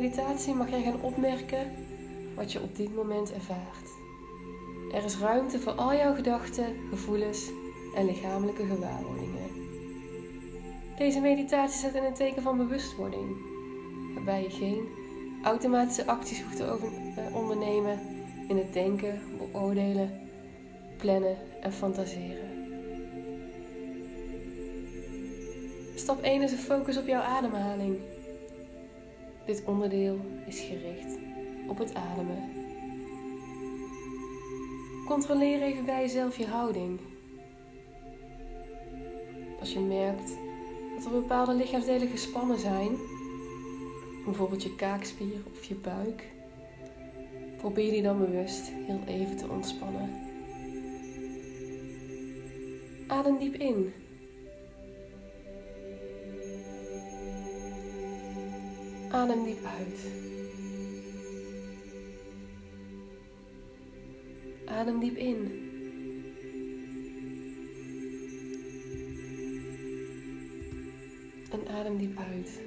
[0.00, 1.72] meditatie mag jij gaan opmerken
[2.34, 3.88] wat je op dit moment ervaart.
[4.92, 7.50] Er is ruimte voor al jouw gedachten, gevoelens
[7.94, 9.50] en lichamelijke gewaarwordingen.
[10.96, 13.36] Deze meditatie zet in een teken van bewustwording,
[14.14, 14.88] waarbij je geen
[15.42, 16.64] automatische acties hoeft te
[17.16, 17.98] eh, ondernemen
[18.48, 20.20] in het denken, beoordelen,
[20.96, 22.48] plannen en fantaseren.
[25.94, 27.98] Stap 1 is een focus op jouw ademhaling.
[29.50, 31.18] Dit onderdeel is gericht
[31.68, 32.38] op het ademen.
[35.06, 37.00] Controleer even bij jezelf je houding.
[39.60, 40.36] Als je merkt
[40.94, 42.96] dat er bepaalde lichaamsdelen gespannen zijn,
[44.24, 46.24] bijvoorbeeld je kaakspier of je buik,
[47.56, 50.10] probeer die dan bewust heel even te ontspannen.
[53.06, 53.92] Adem diep in.
[59.10, 60.06] Adem diep uit.
[64.64, 65.68] Adem diep in.
[71.50, 72.60] En adem diep uit.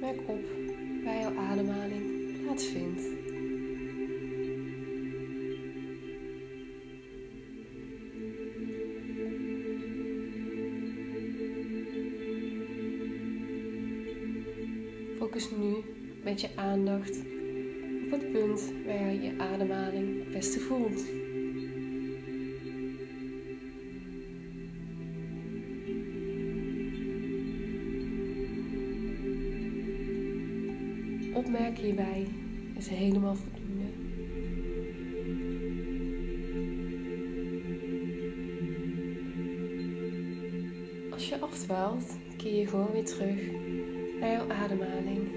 [0.00, 0.44] Merk op
[1.04, 2.91] waar jouw ademhaling plaatsvindt.
[15.32, 15.74] Focus nu
[16.24, 17.18] met je aandacht
[18.04, 21.04] op het punt waar je ademhaling het beste voelt.
[31.34, 32.26] Opmerk hierbij
[32.76, 33.90] is helemaal voldoende.
[41.10, 43.61] Als je afdwaalt, keer je gewoon weer terug
[44.22, 45.28] naar jouw ademhaling.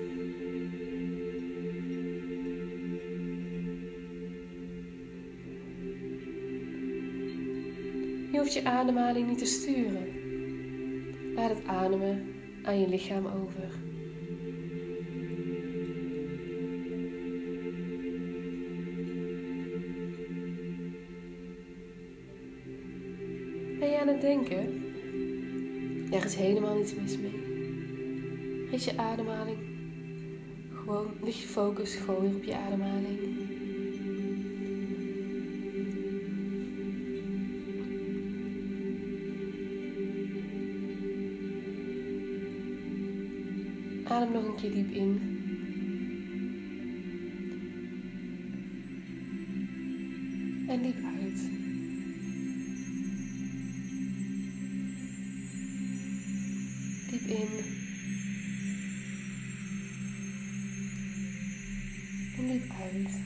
[8.31, 10.07] Je hoeft je ademhaling niet te sturen.
[11.35, 12.23] Laat het ademen
[12.63, 13.69] aan je lichaam over.
[23.79, 24.83] Ben je aan het denken?
[26.11, 27.44] Er is helemaal niets mis mee.
[28.71, 29.57] Richt je ademhaling.
[30.73, 33.19] Gewoon, ligt je focus gewoon weer op je ademhaling.
[44.03, 45.34] Adem nog een keer diep in.
[62.47, 63.21] Diep uit.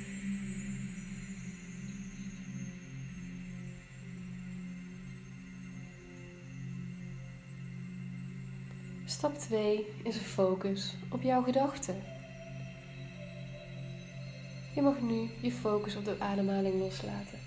[9.06, 12.04] Stap 2 is een focus op jouw gedachten.
[14.76, 17.40] Je mag nu je focus op de ademhaling loslaten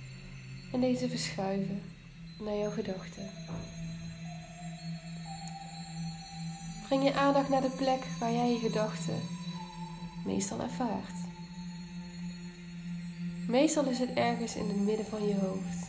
[0.73, 1.83] en deze verschuiven
[2.41, 3.31] naar jouw gedachten.
[6.87, 9.21] Breng je aandacht naar de plek waar jij je gedachten
[10.25, 11.22] meestal ervaart.
[13.53, 15.87] Meestal is het ergens in het midden van je hoofd.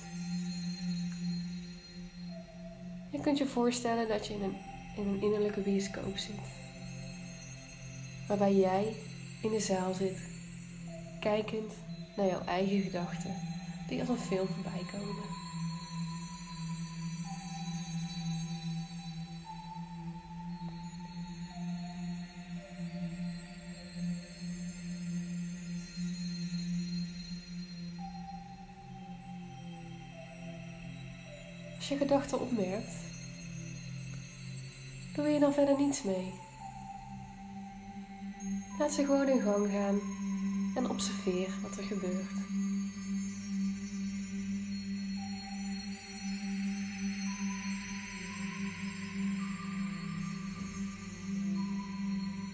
[3.11, 4.55] Je kunt je voorstellen dat je in een,
[4.97, 6.35] in een innerlijke bioscoop zit.
[8.27, 8.95] Waarbij jij
[9.41, 10.17] in de zaal zit,
[11.19, 11.73] kijkend
[12.15, 13.35] naar jouw eigen gedachten
[13.87, 15.42] die als een film voorbij komen.
[31.83, 32.95] Als je gedachten opmerkt,
[35.15, 36.33] doe je dan verder niets mee.
[38.79, 39.99] Laat ze gewoon in gang gaan
[40.75, 42.33] en observeer wat er gebeurt.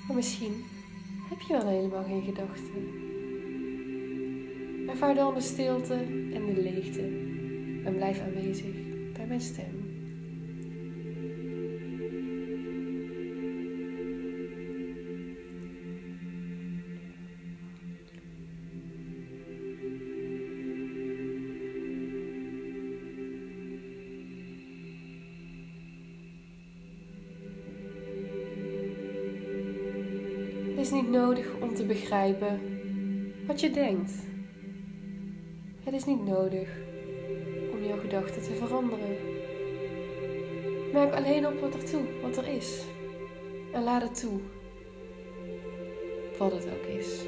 [0.08, 0.64] Maar misschien
[1.30, 2.88] heb je wel helemaal geen gedachten.
[4.88, 5.94] Ervaar dan de stilte
[6.34, 7.02] en de leegte
[7.86, 8.89] en blijf aanwezig
[9.30, 9.38] het
[30.78, 32.60] is niet nodig om te begrijpen
[33.48, 34.12] wat je denkt.
[35.84, 36.89] Het is niet nodig
[37.80, 39.18] om jouw gedachten te veranderen.
[40.94, 42.84] Merk alleen op wat er toe, wat er is.
[43.72, 44.40] En laat het toe.
[46.38, 47.22] Wat het ook is.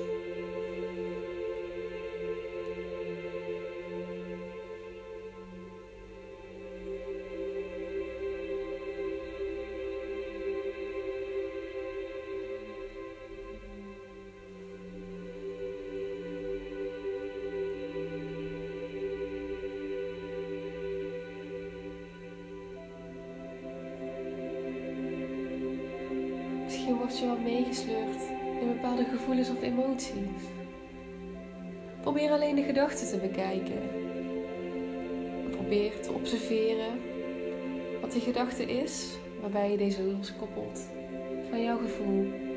[27.22, 28.22] Je wel meegesleurd
[28.62, 30.44] in bepaalde gevoelens of emoties.
[32.02, 33.82] Probeer alleen de gedachten te bekijken.
[35.52, 37.00] Probeer te observeren
[38.02, 40.90] wat die gedachte is waarbij je deze loskoppelt
[41.50, 42.51] van jouw gevoel.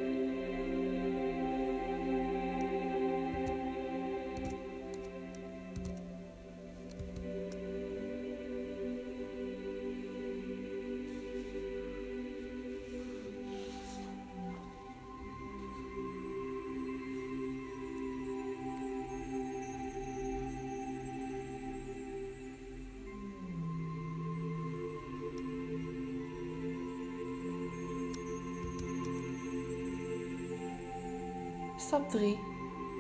[31.87, 32.39] Stap 3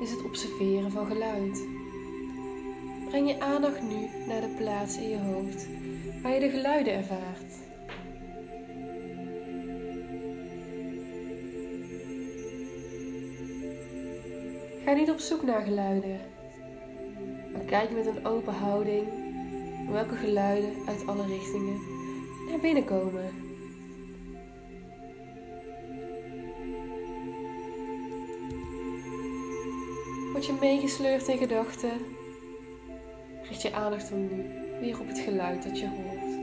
[0.00, 1.66] is het observeren van geluid.
[3.08, 5.66] Breng je aandacht nu naar de plaats in je hoofd
[6.22, 7.52] waar je de geluiden ervaart.
[14.84, 16.20] Ga niet op zoek naar geluiden,
[17.52, 19.06] maar kijk met een open houding
[19.90, 21.80] welke geluiden uit alle richtingen
[22.48, 23.53] naar binnen komen.
[30.46, 31.90] Je meegesleurd in gedachten?
[33.42, 34.44] Richt je aandacht dan nu
[34.80, 36.33] weer op het geluid dat je hoort.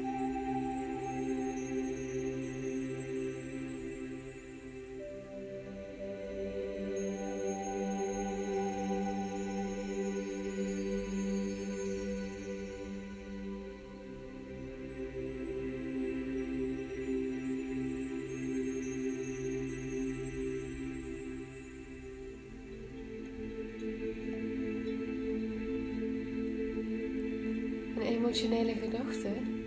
[28.22, 29.64] Emotionele gedachten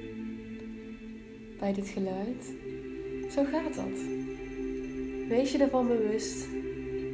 [1.58, 2.52] bij dit geluid.
[3.32, 3.98] Zo gaat dat.
[5.28, 6.46] Wees je ervan bewust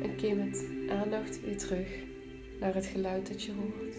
[0.02, 1.88] en keer met aandacht weer terug
[2.60, 3.89] naar het geluid dat je hoort.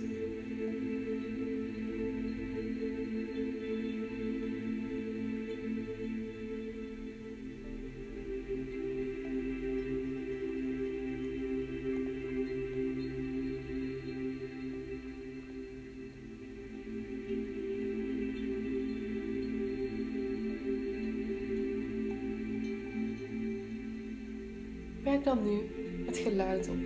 [25.24, 25.60] Dan nu
[26.06, 26.78] het geluid op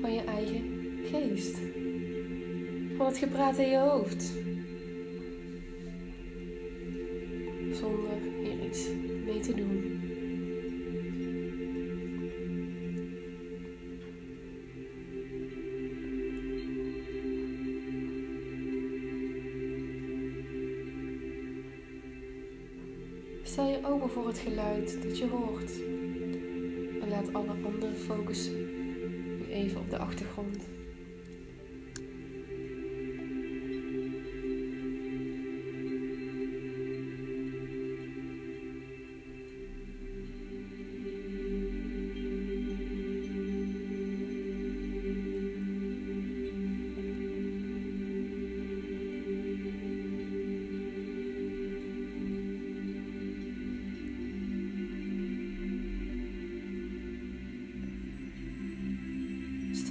[0.00, 0.64] van je eigen
[1.04, 1.58] geest.
[2.96, 4.32] Van het gepraat in je hoofd.
[7.72, 8.10] Zonder
[8.42, 8.88] hier iets
[9.24, 10.00] mee te doen.
[23.42, 25.72] Stel je open voor het geluid dat je hoort
[27.32, 28.50] alle andere focus
[29.38, 30.68] nu even op de achtergrond.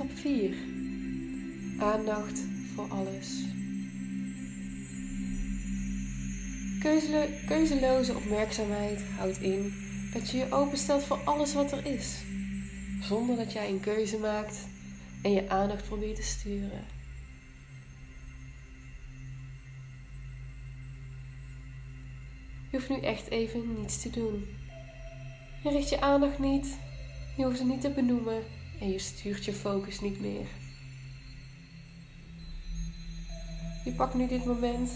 [0.02, 0.56] Stap 4.
[1.80, 2.40] Aandacht
[2.76, 3.46] voor alles.
[7.48, 9.74] Keuzeloze opmerkzaamheid houdt in
[10.14, 12.22] dat je je openstelt voor alles wat er is,
[13.02, 14.68] zonder dat jij een keuze maakt
[15.22, 16.86] en je aandacht probeert te sturen.
[22.72, 24.46] Je hoeft nu echt even niets te doen.
[25.64, 26.78] Je richt je aandacht niet,
[27.38, 28.44] je hoeft het niet te benoemen
[28.82, 30.48] en je stuurt je focus niet meer.
[33.84, 34.92] Je pakt nu dit moment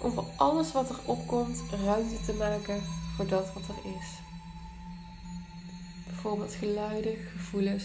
[0.00, 2.82] om voor alles wat er opkomt ruimte te maken
[3.16, 4.22] voor dat wat er is.
[6.06, 7.84] bijvoorbeeld geluiden, gevoelens,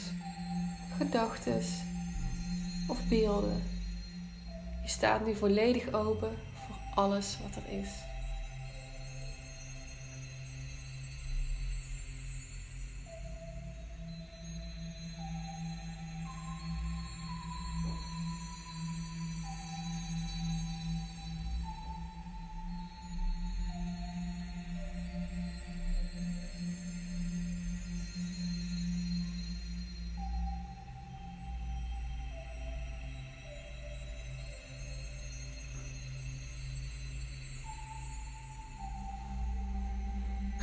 [0.97, 1.61] gedachten
[2.87, 3.63] of beelden.
[4.81, 7.89] Je staat nu volledig open voor alles wat er is.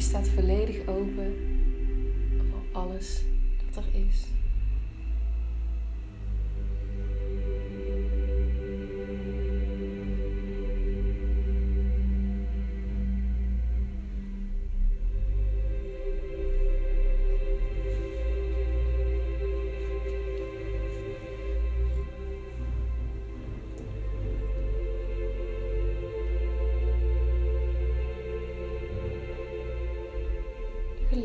[0.00, 1.34] staat volledig open
[2.50, 3.22] voor alles
[3.74, 4.39] dat er is.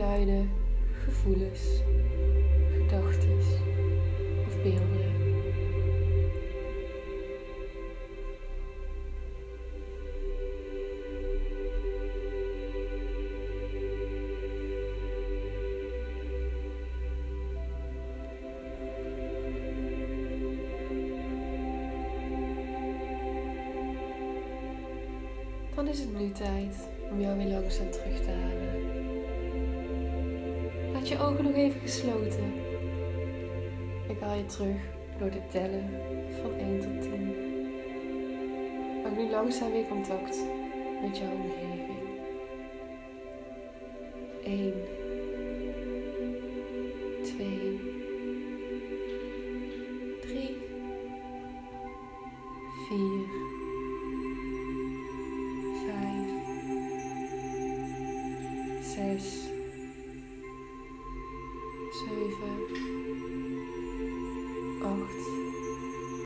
[0.05, 0.49] Geluiden,
[1.03, 1.81] gevoelens,
[2.71, 3.37] gedachten
[4.47, 5.13] of beelden.
[25.75, 29.04] Dan is het nu tijd om jou weer langzaam terug te halen.
[31.05, 32.53] Je ogen nog even gesloten.
[34.09, 34.81] Ik haal je terug
[35.19, 35.89] door te tellen
[36.41, 37.35] van 1 tot 10.
[39.03, 40.45] Maak nu langzaam weer contact
[41.01, 41.99] met jouw omgeving.
[44.43, 44.73] 1